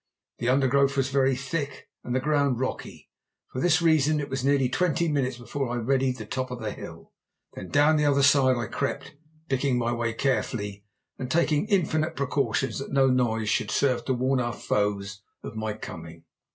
The 0.39 0.49
undergrowth 0.49 0.97
was 0.97 1.09
very 1.11 1.35
thick 1.35 1.87
and 2.03 2.15
the 2.15 2.19
ground 2.19 2.59
rocky; 2.59 3.11
for 3.53 3.61
this 3.61 3.83
reason 3.83 4.19
it 4.19 4.31
was 4.31 4.43
nearly 4.43 4.67
twenty 4.67 5.07
minutes 5.07 5.37
before 5.37 5.69
I 5.69 5.75
readied 5.75 6.17
the 6.17 6.25
top 6.25 6.49
of 6.49 6.59
the 6.59 6.71
hill. 6.71 7.13
Then 7.53 7.67
down 7.69 7.97
the 7.97 8.05
other 8.05 8.23
side 8.23 8.57
I 8.57 8.65
crept, 8.65 9.13
picking 9.47 9.77
my 9.77 9.93
way 9.93 10.13
carefully, 10.15 10.83
and 11.19 11.29
taking 11.29 11.67
infinite 11.67 12.15
precautions 12.15 12.79
that 12.79 12.91
no 12.91 13.11
noise 13.11 13.49
should 13.49 13.69
serve 13.69 14.03
to 14.05 14.15
warn 14.15 14.39
our 14.39 14.53
foes 14.53 15.21
of 15.43 15.55
my 15.55 15.73
coming. 15.73 16.23